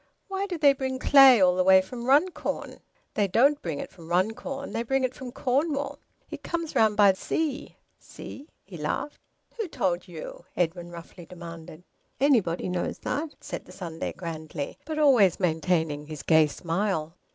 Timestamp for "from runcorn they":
1.79-3.27, 3.91-4.81